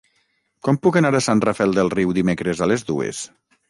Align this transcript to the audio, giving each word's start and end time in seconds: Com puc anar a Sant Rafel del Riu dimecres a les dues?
Com 0.67 0.79
puc 0.85 0.97
anar 1.03 1.13
a 1.19 1.23
Sant 1.27 1.45
Rafel 1.47 1.79
del 1.79 1.95
Riu 1.99 2.19
dimecres 2.21 2.67
a 2.69 2.73
les 2.75 2.91
dues? 2.93 3.27